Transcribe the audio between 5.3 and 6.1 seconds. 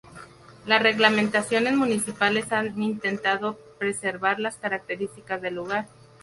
del lugar.